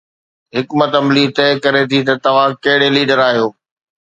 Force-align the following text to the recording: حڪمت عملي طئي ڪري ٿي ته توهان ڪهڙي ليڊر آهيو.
حڪمت 0.57 0.91
عملي 0.99 1.25
طئي 1.37 1.53
ڪري 1.63 1.83
ٿي 1.89 1.99
ته 2.07 2.13
توهان 2.23 2.49
ڪهڙي 2.63 2.89
ليڊر 2.95 3.19
آهيو. 3.27 3.47